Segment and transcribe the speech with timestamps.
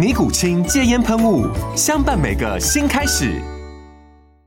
[0.00, 1.46] 尼古清戒烟喷雾，
[1.76, 3.38] 相伴每个新开始。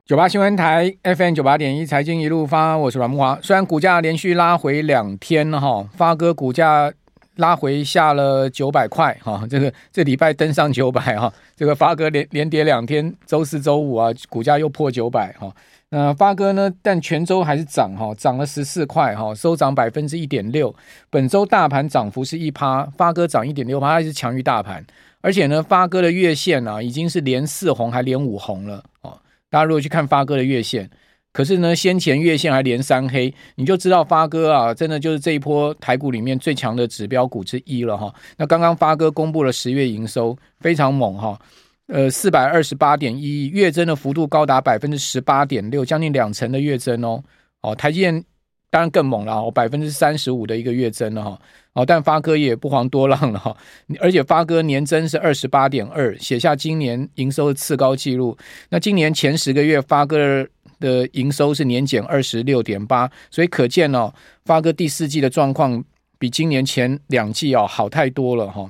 [0.03, 3.39] 九八新闻台 FM 九八点一，财经一路发，我是阮慕驊。
[3.39, 6.91] 虽然股价连续拉回两天哈，发哥股价
[7.35, 15.55] 拉回下了九百块哈，这个这礼拜登上九百哈，这个发哥连连跌两天，周四周五啊，股价又破九百哈。
[15.89, 20.73] 那发哥呢，但全周还是涨哈，涨了十四块哈，收涨百分之一点六。
[21.11, 24.83] 本周大盘涨幅是一趴，发哥涨一点六趴，还是强于大盘。
[25.23, 29.17] 而且呢，发哥的月线啊，已经是连四红还连五红了哦。
[29.49, 30.89] 大家如果去看发哥的月线，
[31.31, 38.13] 可是呢，先前月线还连三黑，你就知道发哥啊，真的就是这一波台股里面最强的指标股之一了哈。
[38.35, 41.39] 那刚刚发哥公布了十月营收，非常猛哈，
[41.87, 47.23] 呃，四百二十八点一亿，月增的幅度高达百分之十八点六，将近两成的月增哦。
[47.61, 48.21] 哦，台积电
[48.69, 51.39] 当然更猛了哦，百分之三十五的一个月增了哈。
[51.73, 53.55] 哦但发哥也不遑多让了哈，
[53.99, 58.37] 而且发哥年增是二十八点二，写下今年营收的次高纪录。
[58.69, 60.47] 那今年前十个月发哥
[60.79, 64.13] 的营收是年减二十六点八，所以可见哦，
[64.45, 65.83] 发哥第四季的状况
[66.19, 68.69] 比今年前两季哦好太多了哈。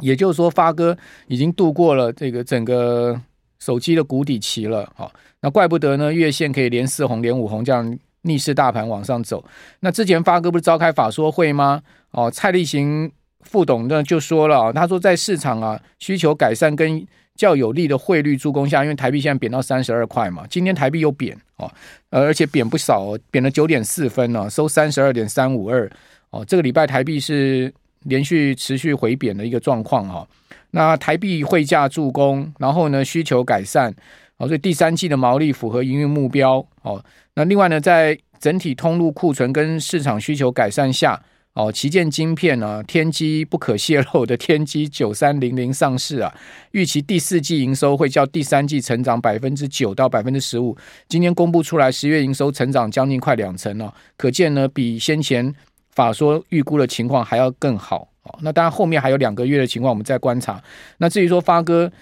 [0.00, 0.96] 也就是说，发哥
[1.28, 3.20] 已经度过了这个整个
[3.60, 5.08] 手机的谷底期了哈。
[5.42, 9.44] 那怪不得呢，月线可以连四红连五红这样逆势大盘往上走。
[9.80, 11.82] 那之前发哥不是召开法说会吗？
[12.12, 21.72] 哦，蔡立行副董呢就说了，他说在市场啊需求改善跟较有利的汇率助攻下，因为台币现在贬到三十二块嘛，今天台币又贬哦，
[22.10, 25.90] 而且贬不少，哦贬了九点四分呢，收三十二点三五二
[26.30, 27.72] 哦，这个礼拜台币是
[28.02, 30.28] 连续持续回贬的一个状况哈。
[30.70, 33.92] 那台币汇价助攻，然后呢需求改善，
[34.36, 37.02] 哦，所以第三季的毛利符合营运目标哦。
[37.34, 41.18] 那另外呢，在整体通路库存跟市场需求改善下。
[41.54, 46.34] 哦，旗舰晶片呢、啊，天玑不可泄露的天玑九三零零上市啊，
[46.70, 50.74] 预期第四季营收会较第三季成长百分之九到百分之十五。
[51.08, 55.54] 今天公布出来，十月营收成长将近快两成哦，可见呢，比先前
[55.90, 58.34] 法说预估的情况还要更好哦。
[58.40, 60.58] 那当然后面还有两个月的情况，我们再观察。
[60.96, 61.92] 那至于说发哥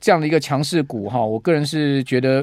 [0.00, 2.42] 这样的一个强势股哈，我个人是觉得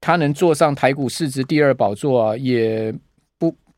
[0.00, 2.92] 他能坐上台股市值第二宝座啊，也。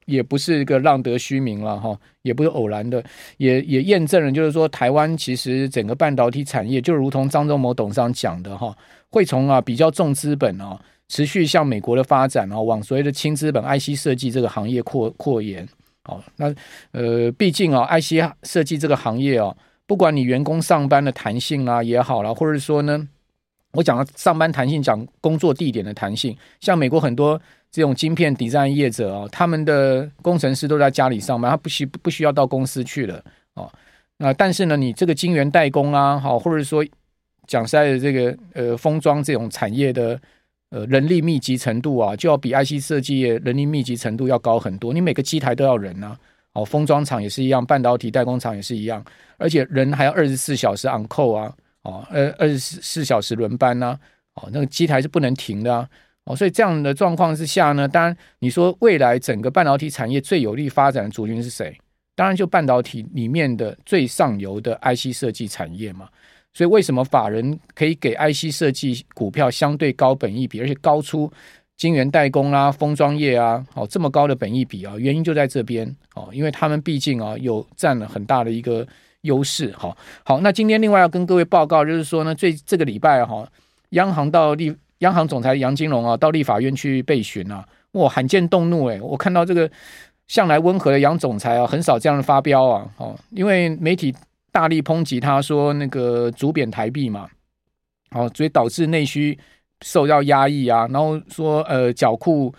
[0.09, 3.05] 也不是一个浪得虚名了哈，也不是偶然的，
[3.37, 8.75] 也也验证了，就是说台湾其实整个半导体产业就如同张忠谋董事长讲的哈，
[9.11, 15.69] 会从啊比较重资本啊，持续向美国的发展啊，往所谓的轻资本 IC 设计这个行业扩扩延。
[16.05, 16.55] 好，那
[16.93, 19.55] 呃，毕竟啊，IC 设计这个行业啊，
[19.87, 23.07] 不管你员工上班的弹性啊也好啦，或者说呢，
[23.73, 27.39] 我讲的上班弹性，讲工作地点的弹性，像美国很多。
[27.71, 33.23] 这种晶片 design 业者啊，他们的工程师都在家里上班，他不需不需要到公司去了
[33.55, 33.71] 哦。
[34.17, 36.85] 那但是呢，你这个晶圆代工啊，好，或者说
[37.47, 40.21] 讲实在的，这个呃封装这种产业的
[40.71, 44.93] 呃人力密集程度啊，就要比 IC 设计业人力密集程度要高很多。
[44.93, 46.19] 你每个机台都要人啊，
[46.55, 49.05] 哦，封装厂也是一样，半导体代工厂也是一样，
[49.37, 53.99] 而且人还要二十四小时 on call 啊，哦，二，二十四小时轮班呐，
[54.35, 55.89] 哦，那个机台是不能停的啊。
[56.29, 61.75] 哦，所以这样的状况之下呢，当然你说未来整个半导体产业最有利发展的族群是谁？
[62.15, 66.07] 当然就半导体里面的最上游的 IC 设计产业嘛。
[66.53, 71.33] 所以为什么法人可以给 IC 设计股票相对高本益比，而且高出
[71.77, 74.95] 晶圆代工啊、封装业啊，哦这么高的本益比啊？
[74.99, 78.87] 原因就在这边哦，因为他们毕竟啊有占了很大的一个
[79.23, 79.73] 优势。
[79.79, 83.49] 好，好，那今天另外要跟各位报告就是说呢，最这个礼拜哈，
[83.91, 84.77] 央行到立。
[84.99, 89.71] 央行总裁杨金龙啊，到立法院去备询啊，哇，罕见动怒诶，我看到这个
[90.27, 94.15] 向来温和的杨总裁啊，很少这样的发飙啊，哦，因为媒体
[94.51, 97.29] 大力抨击他说那个阻贬台币嘛，
[98.11, 99.39] 哦，所以导致内需
[99.83, 102.53] 受到压抑啊，然后说呃缴库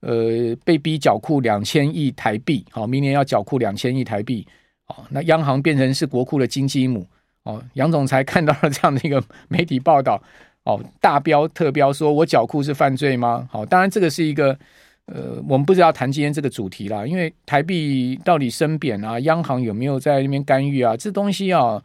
[0.00, 4.46] 呃被逼缴库两千亿台币，好，明年要缴库两千亿台币，
[4.88, 7.06] 哦，那央行变成是国库的金鸡母，
[7.44, 10.22] 哦，杨总裁看到了这样的一个媒体报道，
[10.66, 13.48] 哦，大标特标说我脚库是犯罪吗？
[13.50, 14.58] 好，当然这个是一个。
[15.06, 20.96] 呃，我们不知道谈今天这个主题啦，因为台币到底升贬啊，央行有没有在那边干预啊？
[20.96, 21.80] 这东西啊，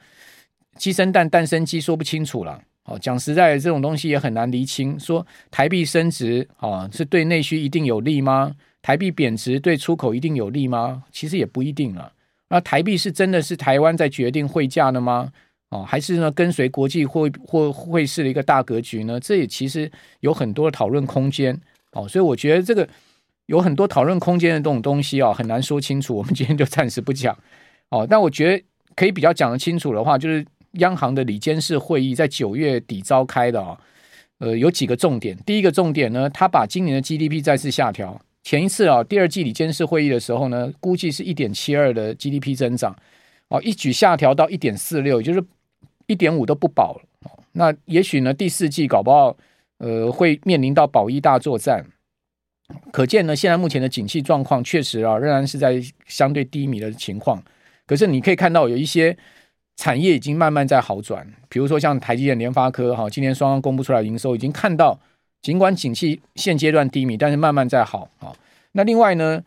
[0.75, 2.60] 鸡生蛋，蛋生鸡，说不清楚了。
[2.86, 5.00] 哦，讲实在的，这种东西也很难厘清。
[5.00, 8.56] 说台币升值啊，是对内需一定有利吗？
[8.81, 11.04] 台币贬值对出口一定有利吗？
[11.12, 12.12] 其实也不一定了。
[12.50, 15.31] 那台币是真的是台湾在决定汇价的吗？
[15.71, 19.19] 哦，还是呢跟随国际汇或会市的一个大格局呢？
[19.19, 21.59] 这也其实有很多讨论空间。
[21.94, 22.88] 哦，所以我觉得这个。
[23.47, 26.15] 有很多讨论空间的这种东西啊，很难说清楚。
[26.15, 27.38] 我们今天就暂时不讲
[27.89, 28.07] 哦。
[28.09, 28.63] 但我觉得
[28.95, 33.77] 可以比较讲得清楚的话，就是央行的理监事会议在九月底召开的啊。
[34.38, 35.35] 呃，有几个重点。
[35.45, 38.18] 第一个重点呢，他把今年的 GDP 再次下调。
[38.41, 42.95] 前一次啊，第二季理监事会议的时候呢，估计是一点七二的 GDP 增长
[43.50, 45.44] 哦，一举下调到一点四六，就是
[46.12, 47.02] 一点五都不保了。
[47.54, 49.36] 那也许呢，第四季搞不好
[49.78, 51.86] 呃会面临到保一大作战。
[52.92, 57.42] 可见呢，现在目前的景气状况确实啊，仍然是在相对低迷的情况。
[57.86, 59.18] 可是你可以看到，有一些
[59.75, 65.00] 产业已经慢慢在好转，比如说像台积电、联发科，哈，今天双方公布出来营收，已经看到，
[65.42, 68.31] 尽管景气现阶段低迷，但是慢慢在好啊。
[68.72, 69.44] 那另外呢，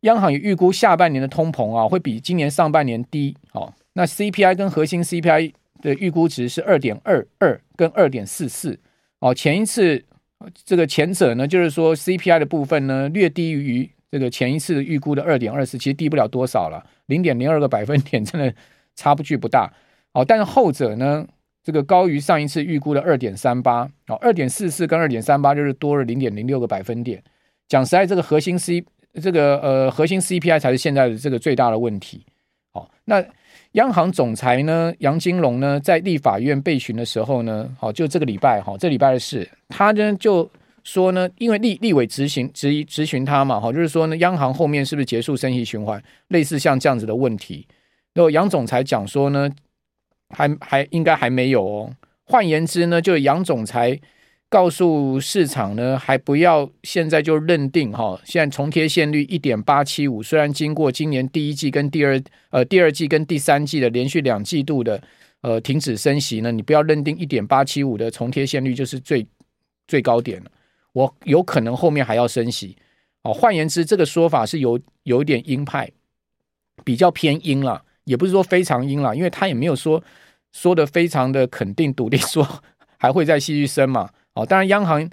[0.00, 3.36] 央行也预估下半年的通膨啊，会比今年上半年低。
[3.52, 5.52] 哦，那 CPI 跟核心 CPI
[5.84, 8.80] 的预估值是二点二二跟二点四四。
[9.20, 10.04] 哦，前一次。
[10.62, 18.54] 这个前者呢，就是说 CPI 的部分呢，略低于这个前一次预估的二点二四，其实低不了多少了，零点零二个百分点，真的
[18.94, 19.72] 差距不大。
[20.12, 21.26] 哦，但是后者呢，
[21.62, 27.22] 这个高于上一次预估的二点三八，哦，二点四四跟二点三八就是多了零点零六个百分点。
[27.66, 28.84] 讲实在，这个核心 C
[29.22, 32.26] 这个呃核心 CPI 才是现在的这个最大的问题。
[32.72, 33.24] 哦，那。
[33.74, 40.48] 央行总裁呢，杨金龙呢，在立法院被询的时候呢，好，就这个礼拜，哈，这礼拜的事，他呢就
[40.82, 47.66] 说呢，因为立立委质询质疑质询他嘛，哈，就是说呢，央行后面是不是结束升息循环，类似像这样子的问题，
[48.12, 49.50] 然后杨总裁讲说呢，
[50.30, 51.90] 还还应该还没有哦，
[52.24, 54.00] 换言之呢，就杨总裁。
[54.54, 65.02] 告诉市场呢，还不要现在就认定哈，现在重贴现率一点八七五，虽然经过今年第一季跟第二呃第二季跟第三季的连续两季度的
[65.40, 69.26] 呃停止升息呢，你不要认定一点八七五的重贴现率就是最
[69.88, 70.50] 最高点了，
[70.92, 72.76] 我有可能后面还要升息
[73.22, 73.32] 哦。
[73.32, 75.90] 换言之，这个说法是有有一点鹰派，
[76.84, 80.00] 比较偏鹰了，也不是说非常鹰了，因为他也没有说
[80.52, 82.62] 说的非常的肯定笃定说
[82.96, 84.10] 还会再继续升嘛。
[84.34, 85.08] 哦，当然，央行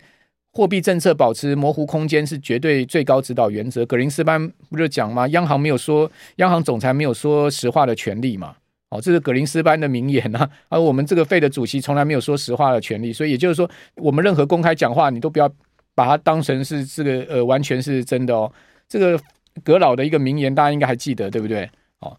[0.52, 3.86] 货币政策保持模糊空间是绝对最高指导原则。
[3.86, 5.28] 格林斯潘不就讲吗？
[5.30, 8.56] 央行没有说，央行总裁没有说实话的权利嘛。
[8.90, 10.50] 哦，这是格林斯潘的名言啊。
[10.70, 15.48] 而我们这个费的主席从来没有说实话的权利，所以也就是说，我们任何公开讲话，你都不要
[15.94, 18.52] 把它当成是这个呃完全是真的哦。
[18.90, 19.18] 这个
[19.64, 21.70] 格老的一个名言，大家应该还记得，对不对？
[22.00, 22.18] 哦，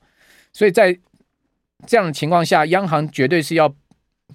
[0.52, 0.96] 所以在
[1.84, 3.74] 这样的情况下，央行绝对是要。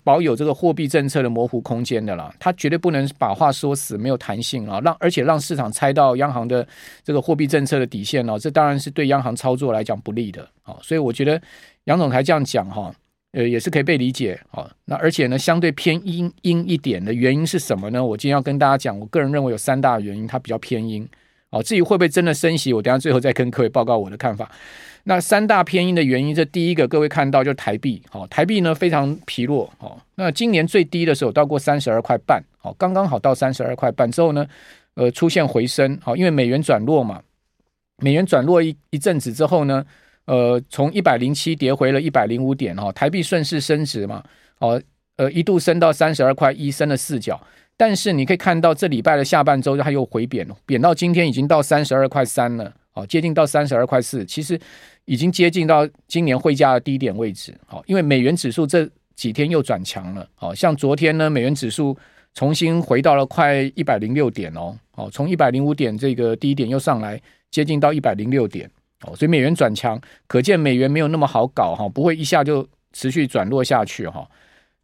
[0.04, 6.68] 保有这个货币政策的模糊空间的啦，他绝对不能把话说死，没有弹性啊，让而且让市场猜到央行的
[7.04, 11.42] 这个货币政策的底线哦，这当然是对央行操作来讲不利的啊，所以我觉得
[11.86, 12.94] 杨总裁这样讲哈，
[13.32, 14.70] 呃，也是可以被理解啊。
[14.86, 18.04] 那而且呢，相对偏阴阴一点的原因是什么呢？
[18.04, 21.08] 我今天要跟大家讲，我个人认为有三大原因，它比较偏阴
[21.50, 21.62] 啊。
[21.62, 24.52] 至于会不会真的升息，我等下最后再跟各位报告我的看法。
[25.04, 34.46] 那三大偏因的原因，这第一个各位看到就是台币，好，台币呢非常疲弱，好，那今年最低的时候到过三十二块半，好，刚刚好到三十二块半之后呢，
[34.96, 37.22] 呃，出现回升，好，因为美元转弱嘛，
[38.04, 39.86] 美元转弱一一阵子之后呢，
[40.26, 44.22] 呃，从一百零七跌回了一百零五点，哈，台币顺势升值嘛，
[44.60, 44.78] 好，
[45.16, 47.42] 呃，一度升到三十二块一，升了四角，
[47.78, 54.60] 但是你可以看到这礼拜的下半周它又回贬了，贬到今天已经到三十二块三了，哦，接近到三十二块四，其实。
[55.10, 61.98] 已经接近到今年汇价的低点位置，好，因为美元指数这几天又转强了，好，像昨天呢，美元指数
[62.34, 67.18] 重新回到了快一百零六点哦，好，从一百零五点这个低点又上来，
[67.50, 68.70] 接近到一百零六点，
[69.06, 74.30] 哦，所以美元转强，可见美元没有那么好搞哈，不会一下就持续转弱下去哈。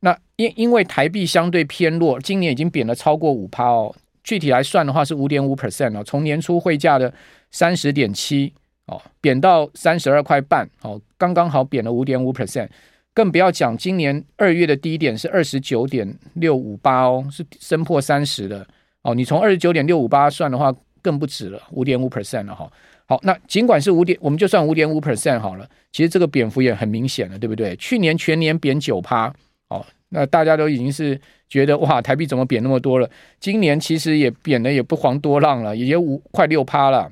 [0.03, 7.13] 那因因为台币相对偏弱，今年已经贬了超过五趴哦，具体来算的话是五点五 percent 哦，从年初汇价的
[7.51, 8.53] 三十点七。
[8.85, 12.67] 哦，贬到三十二块半，哦，刚刚好贬了五点五 percent。
[13.13, 18.67] 更不要讲今年二月的低点是二十九点六五八哦，是升破三十的
[19.03, 19.15] 哦。
[19.15, 22.69] 你从二十九点六五八算的话，更不止了，五点五 percent 了哈。
[23.05, 27.73] 好，那尽管是五点，我们就算五点五 percent 好了，其实这个贬幅也很明显了，对不对？
[27.77, 29.33] 去年全年贬九趴
[29.73, 33.09] 哦，那大家都已经是觉得哇，台币怎么贬那么多了？
[33.39, 37.11] 今年其实也贬的也不遑多让了，也有五快六趴了，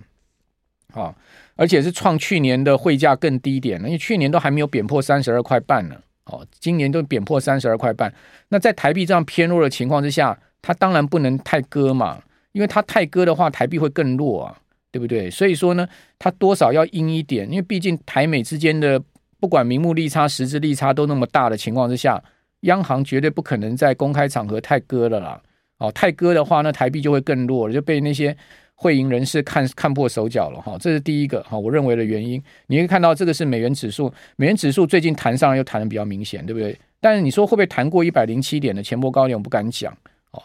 [0.94, 1.16] 啊、哦。
[1.58, 5.96] 而且是创去年的汇价更低点，因为去年都还没有贬破三十二块半呢。
[6.26, 8.12] 哦，今年都贬破三十二块半。
[8.50, 12.22] 那在台币这样偏弱的情况之下，它当然不能太割嘛，
[12.54, 14.58] 因为它太割的话，台币会更弱啊，
[14.92, 15.30] 对不对？
[15.30, 15.88] 所以说呢，
[16.18, 19.00] 它多少要阴一点，因为毕竟台美之间的
[19.40, 22.24] 不管名目利差、实质利差都那么大的情况之下，
[22.62, 25.42] 央行绝对不可能在公开场合太割了啦。
[25.78, 28.36] 哦，太割的话，那台币就会更弱了，就被那些。
[28.74, 32.42] 会赢人士看看破手脚了哈，这是第一个哈，我认为的原因。
[32.66, 36.76] 你会看到这个是美元指数，美元指数最近弹上来又弹的比较明显，对不对？
[37.00, 39.96] 但是你说会不会弹过一百零七点的前波高点，我不敢讲
[40.32, 40.42] 哦。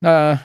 [0.00, 0.36] 那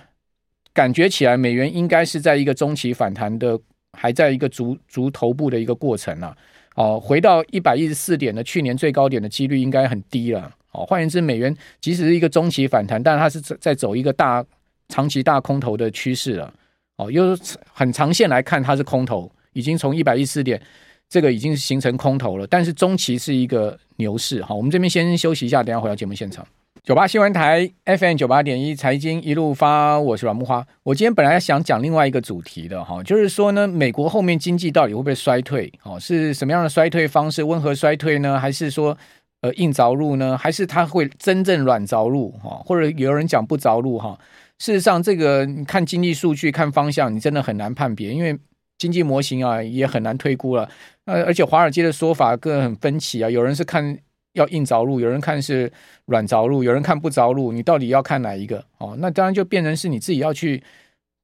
[0.71, 3.59] 感觉起来美元应该是在一个中期反弹的，
[3.97, 6.37] 还在一个逐逐头部的一个过程啊。
[6.75, 10.51] 哦，回到一百一十四点的去年最高点的几率应该很低了。
[10.71, 14.43] 哦，换言之，美元即使是一个中期反弹，但它是在走一个大
[14.89, 16.53] 长期大空头的趋势了。
[16.97, 20.61] 哦，又是很长线来看，它是空头，已经从一百一十四点，
[21.09, 22.45] 这个已经形成空头了。
[22.47, 24.41] 但是中期是一个牛市。
[24.43, 26.45] 好，我们这边先休息一下，等下回到节目现场。
[26.83, 30.65] 九八新闻台 FM 九八点一财经一路发，我是阮木花。
[30.81, 35.71] 我今天本来想讲另外一个主题的哈，就是说呢，美国后面经济到底会不会衰退？
[35.83, 37.43] 哦，是什么样的衰退方式？
[37.43, 38.97] 温和衰退呢，还是说
[39.41, 40.37] 呃硬着陆呢？
[40.37, 42.31] 还是它会真正软着陆？
[42.43, 43.99] 哈，或者有人讲不着陆？
[43.99, 44.17] 哈。
[44.59, 48.37] 事实上，这个看经济数据、看方向，你真的很难判别，因为
[48.77, 50.69] 经济模型啊也很难推估了。
[51.05, 53.97] 呃，而且华尔街的说法各很分歧啊，有人是看
[54.33, 55.71] 要硬着陆，有人看是
[56.05, 58.63] 软着陆，有人看不着陆，你到底要看哪一个？
[58.77, 60.63] 哦，那当然就变成是你自己要去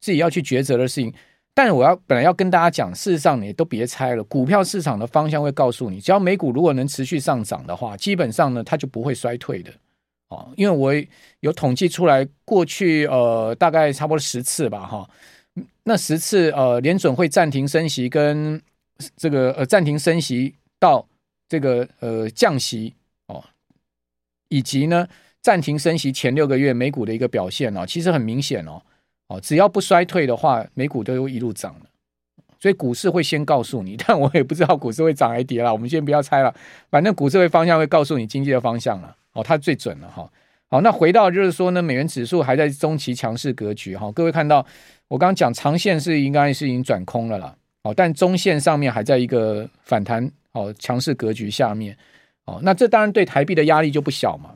[0.02, 1.14] 自己要去抉择的事情。
[1.58, 9.74] 但是我要本来要跟大家讲，事实上你都别猜了，股票市场的方向会告诉你，只要美股如果能持续上涨的话，基本上呢它就不会衰退的。
[10.28, 10.94] 哦，因为我
[11.40, 15.10] 有统计出来，过去呃大概差不多十次吧，哈，
[15.86, 18.62] 那十次呃联准会暂停升息跟
[19.16, 21.08] 这个呃暂停升息到
[21.50, 22.94] 这个呃降息
[23.26, 23.44] 哦，
[24.50, 25.08] 以及呢
[25.42, 28.80] 暂停升息前六个月美股的一个表现哦，其实很明显哦，
[29.28, 31.76] 哦只要不衰退的话，美股都会一路涨，
[32.60, 36.54] 所以股市会先告诉你， 但我也不知道股市会涨还跌了，我们先不要猜了，
[36.90, 39.16] 反正股市会方向会告诉你经济的方向了。
[39.34, 40.28] 哦，它最准了哈。
[40.70, 44.12] 好，那回到就是说呢，美元指数还在中期强势格局哈。
[44.12, 44.66] 各位看到
[45.08, 47.56] 我刚刚讲长线是应该是已经转空了啦。
[47.84, 51.96] 哦，但中线上面还在一个反弹哦强势格局下面。
[52.46, 54.52] 哦，那这当然对台币的压力就不小嘛。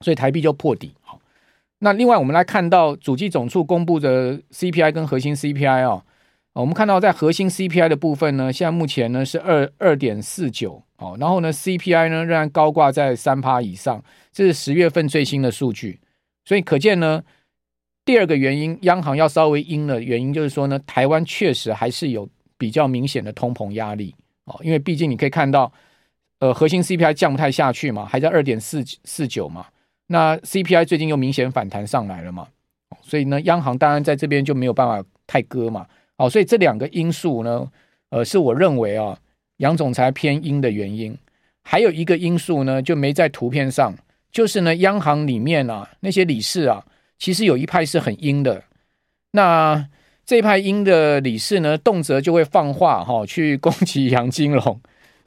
[0.00, 0.92] 所以台币就破底。
[1.84, 6.04] 那另外我们来看到主计总处公布的 CPI 跟核心 CPI 哦。
[6.52, 15.98] 我们看到在核心 CPI 的部分呢，现在目前呢是二二点四九，哦，然后呢 CPI 呢仍然高挂在三趴以上，这是十月份最新的数据，
[16.44, 17.24] 所以可见呢，
[18.04, 25.72] 第二个原因，央行要稍微阴的原因就是说呢，台湾确实还是有比较明显的通膨压力，哦，因为毕竟你可以看到，
[26.38, 29.66] 呃，核心 CPI 降不太下去嘛，还在二点四四九嘛，
[30.12, 32.46] 那 CPI 最近又明显反弹上来了嘛，
[33.00, 35.86] 所以呢，央行当然在这边就没有办法太割嘛。
[36.18, 37.66] 好，所以这两个因素呢，
[38.10, 39.18] 呃，是我认为啊，
[39.56, 41.16] 杨总裁偏鹰的原因。
[41.62, 43.94] 还有一个因素呢，就没在图片上，
[44.30, 46.84] 就是呢，央行里面啊，那些理事啊，
[47.18, 48.64] 其实有一派是很鹰的。
[49.30, 49.88] 那
[50.26, 54.78] 这派鹰的理事呢，动辄就会放话哈、哦，去攻击杨金龙，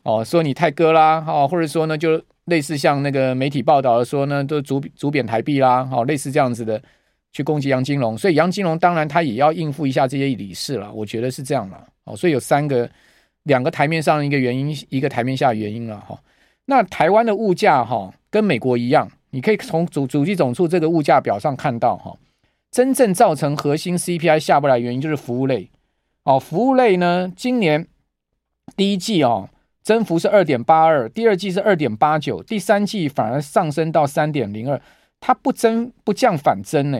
[0.03, 6.81] 哦，说你太割啦，哦，或者说呢，就类似像那个媒体报道的说呢，都主主贬台币啦，哦，类似这样子的。
[7.31, 11.85] 去攻击杨金龙，所以杨金龙当然他也要应付一下这些理事了，我觉得是这样了。
[12.05, 12.89] 哦，所以有三个，
[13.43, 16.17] 两个台面上一个原因，一个台面下的原因了哈。
[16.67, 22.17] 那台湾的物价哈跟美国一样，你可以从主主计总处这个物价表上看到哈，
[22.71, 25.69] 真正造成核心 CPI 下不来原因就是服务类。
[26.23, 27.85] 哦，服务类呢，今年
[28.77, 29.49] 第一季哦
[29.85, 34.81] 增幅是二点八二，第二季是二点八九，第三季反而上升到三点零二，
[35.19, 36.99] 它不增不降反增呢。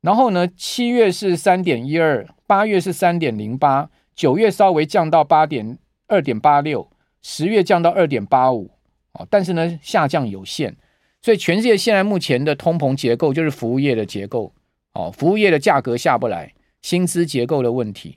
[0.00, 6.88] 然后呢，七月是三点一二，八月是三点零八，九月稍微降到八点二点八六，
[7.22, 8.70] 十月降到二点八五，
[9.14, 10.76] 哦，但是呢下降有限，
[11.20, 14.54] 所以全世界现在目前的通膨结构就是服务业的结构，
[14.92, 18.16] 哦，服务业的价格下不来，薪资结构的问题，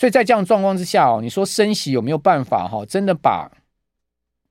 [0.00, 3.50] 所以在这样状况之下哦，你说升息有没有办法哈，真的把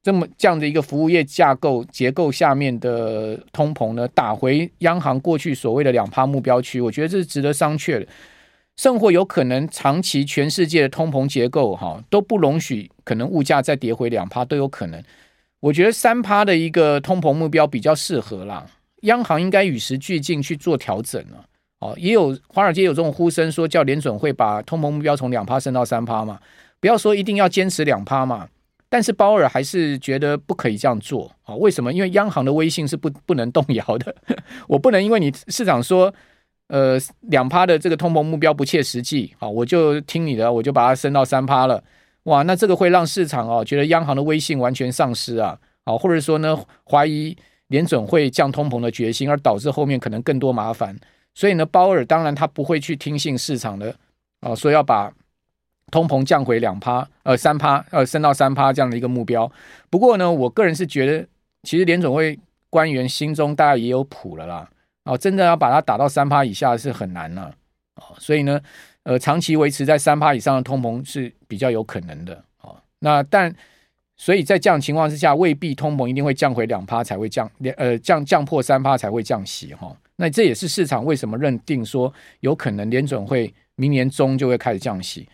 [0.04, 8.08] 这么这样的一个服务业架构结构下面的通膨呢，打回央行过去所谓的两趴目标区，我觉得这是值得商榷的。
[8.78, 15.04] 甚或有可能长期全世界的通膨结构哈都不容许，可能物价再跌回两趴都有可能。
[15.62, 18.68] 我觉得三趴的一个通膨目标比较适合啦，
[19.02, 21.44] 央行应该与时俱进去做调整了。
[21.80, 26.40] 哦，也有华尔街有这种呼声说叫联准会把通膨目标从两趴升到三趴嘛，
[26.80, 28.48] 不要说一定要坚持两趴嘛。
[28.92, 31.56] 但是鲍尔还是觉得不可以这样做啊？
[31.56, 31.94] 为什么？
[31.94, 34.16] 因为央行的威信是不不能动摇的。
[34.68, 36.12] 我不能因为你市场说，
[36.70, 41.84] 呃，两趴的这个通膨目标不切实际啊，我就听你的，我就把它升到三趴了。
[42.24, 46.60] 哇，那这个会让市场啊觉得央行的威信完全丧失啊，好，或者说呢
[46.90, 50.98] 怀疑联准会降通膨的决心，而导致后面可能更多麻烦。
[51.34, 53.96] 所以呢，鲍尔当然他不会去听信市场的
[54.42, 55.12] 啊，说要把。
[55.92, 59.52] 通膨降回两趴，呃，三趴，呃，升到三趴这样的一个目标。
[59.90, 61.28] 不过呢，我个人是觉得，
[61.64, 64.70] 其实联总会官员心中大概也有谱了啦。
[65.06, 67.52] 哦，真的要把它打到三趴以下是很难了。
[67.96, 68.62] 哦，所以呢，
[69.02, 72.40] 呃，长期维持在三趴以上的通膨是比较有可能的。
[72.62, 73.52] 哦，那但
[74.22, 79.96] 所以在这样情况之下，未必通膨一定会降回两趴才会降，呃，降降破三趴才会降息哈。
[80.18, 85.26] 那这也是市场为什么认定说有可能联准会明年中就会开始降息。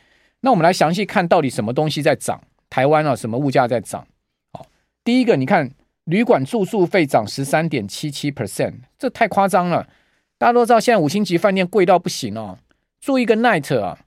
[0.42, 2.39] 那我们来详细看到底什么东西在涨？
[2.70, 4.06] 台湾啊，什么物价在涨？
[4.54, 4.68] 好，
[5.04, 5.72] 第一个，你看
[6.04, 9.89] 旅馆住宿费涨十三点七七 percent，这太夸张了。
[10.38, 12.60] 大家都知道，现在五星级饭店贵到不行哦，
[13.01, 13.98] 住一个 night 啊，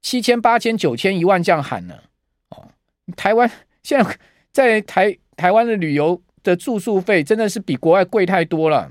[0.00, 1.96] 七千、八千、九千、一万这样喊呢。
[2.50, 2.68] 哦，
[3.16, 3.50] 台湾
[3.82, 4.16] 现在
[4.52, 8.90] 在台台湾的旅游的住宿费真的是比国外贵太多了。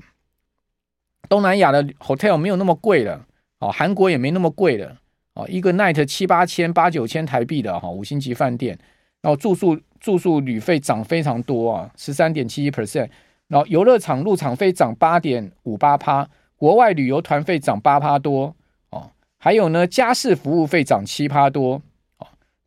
[1.28, 3.26] 东南亚的 hotel 没有那么贵了，
[3.60, 4.96] 哦，韩国也没那么贵了。
[5.34, 8.76] 哦，一个 night 七八千、八九千台币的哈五星级饭店，
[9.22, 13.08] 然后住宿住宿旅费涨非常多啊，十三点七一 percent，
[13.46, 18.52] 然后游乐场入场费涨八点五八趴，国外旅游团费涨八趴多
[18.90, 21.80] 哦，还有呢家事服务费涨七趴多，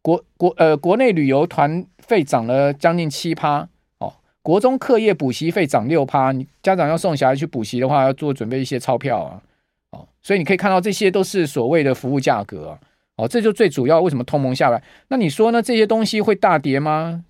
[0.04, 3.68] 国国呃国内旅游团费涨了将近七趴
[4.00, 9.42] 哦，国中课业补习费涨六趴，你家长要送小孩去补习的话，要做准备一些钞票啊。
[9.92, 12.80] 哦，所以你可以看到这些都是所谓的服务价格啊，
[13.16, 14.84] 哦，这就最主要为什么通膨下来？
[15.08, 15.62] 那你说呢？
[15.62, 17.24] 这些东西会大跌吗？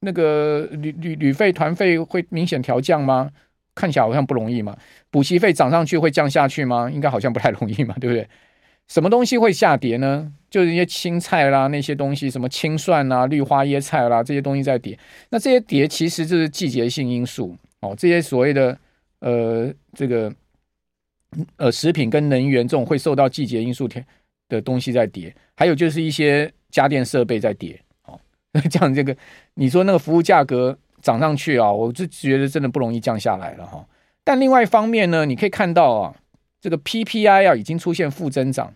[0.00, 3.30] 那个旅旅旅费团费会明显调降吗？
[3.74, 4.76] 看起来好像不容易嘛。
[5.10, 6.90] 补习费涨上去会降下去吗？
[6.90, 8.28] 应该好像不太容易嘛，对不对？
[8.88, 10.32] 什么东西会下跌呢？
[10.50, 14.98] 就是一些青菜啦，那些东西，什么青蒜啦、绿花椰菜啦，这些东西在跌。
[15.30, 18.78] 那这些跌其实就是季节性因素哦，这些所谓的
[19.20, 20.32] 呃这个。
[21.56, 23.88] 呃，食品跟能源这种会受到季节因素
[24.48, 27.76] 的东西在跌，还有就是一些家电设备在跌。
[28.04, 28.16] 哦，
[28.70, 29.16] 这样这个
[29.54, 33.84] 你说那个服务价格涨上去啊，我就觉得真的不容易降下来了哈。
[34.22, 36.14] 但另外一方面呢，你可以看到啊，
[36.64, 38.72] 这个 PPI 啊已经出现负增长，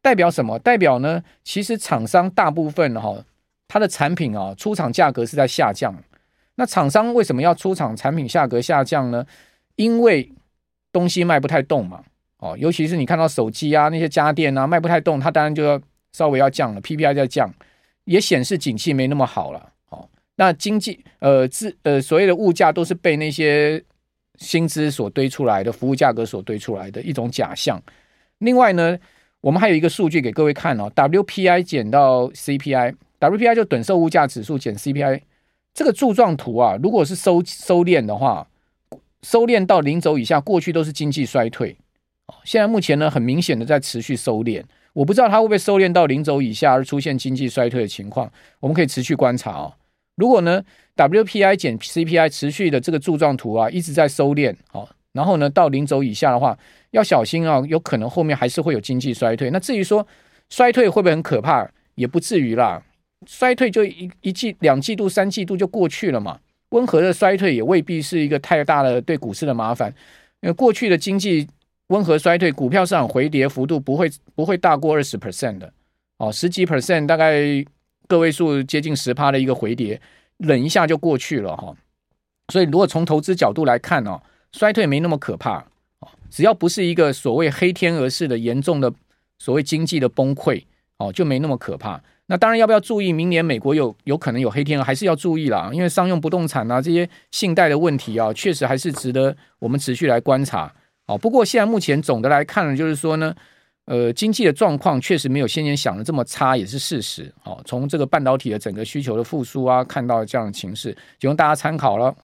[0.00, 0.58] 代表什么？
[0.58, 3.22] 代表呢，其实厂商大部分哈，
[3.68, 5.94] 它的产品啊出厂价格是在下降。
[6.54, 9.26] 那厂商为什么要出厂产品价格下降呢？
[9.74, 10.32] 因为
[10.90, 12.02] 东西卖不太动嘛，
[12.38, 15.78] 哦，尤其是你看到手机啊那些家电啊卖不太动，它当然就要
[16.14, 17.52] 稍微要降了，PPI 在降，
[18.04, 23.84] 也显示景气没那么好了，哦，那经济呃自呃所谓的物价都是被那些
[24.38, 27.82] 薪资所堆出来的，服务价格所堆出来的一种假象。
[28.38, 28.98] 另外呢，
[29.40, 35.22] 我们还有一个数据给各位看哦，WPI 减到 CPI，WPI 就等售物价指数减 CPI，
[35.74, 38.48] 这个柱状图啊，如果是收收敛的话。
[39.22, 41.76] 收敛到零轴以下，过去都是经济衰退，
[42.44, 44.62] 现在目前呢，很明显的在持续收敛。
[44.92, 49.72] 我不知道它会不会收敛到零轴以下而出现经济衰退的情况，我们可以持续观察哦。
[50.16, 50.62] 如果呢
[50.96, 56.58] ，WPI 减 CPI 持续的这个柱状图啊一直在收敛，哦，然后呢到零轴以下的话，
[56.90, 59.50] 要小心啊，有可能后面还是会有经济衰退。
[59.50, 60.06] 那至于说
[60.50, 62.82] 衰退会不会很可怕，也不至于啦，
[63.26, 66.38] 衰退就一一季、两季度、三季度就过去了嘛。
[66.70, 69.92] 温和的衰退也未必是一个太大的对股市的麻烦，
[70.40, 71.46] 因为过去的经济
[71.88, 75.72] 温和衰退，股票市场回跌幅度不会不会大过二十 percent 的
[76.16, 77.64] 哦，十几 percent 大概
[78.08, 80.00] 个位数接近十趴的一个回跌，
[80.38, 81.74] 忍一下就过去了哈。
[82.52, 84.20] 所以如果从投资角度来看哦，
[84.52, 85.58] 衰退没那么可怕
[86.00, 88.92] 哦，只要不是一个所谓黑天鹅式的严重的
[89.38, 90.62] 所谓经济的崩溃
[90.98, 92.00] 哦，就没那么可怕。
[92.28, 93.12] 那当然要不要注意？
[93.12, 95.70] 明年美国有有可能有黑天鹅，还是要注意啦。
[95.72, 100.72] 因为商用不动产啊这些信贷的问题啊，确实还是值得我们持续来观察。
[101.06, 103.32] 哦，不过现在目前总的来看呢，就是说呢，
[103.86, 107.32] 呃，经济的状况确实没有先前想的这么差，也是事实。
[107.44, 112.14] 哦，从这个半导体的整个需求的复苏啊，看到这样的情势，就供大家参考了。